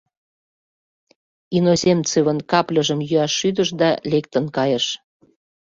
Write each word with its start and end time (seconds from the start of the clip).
Иноземцевын 1.57 2.39
капльыжым 2.51 2.99
йӱаш 3.09 3.31
шӱдыш 3.39 3.69
да 3.81 3.89
лектын 4.11 4.45
кайыш. 4.55 4.85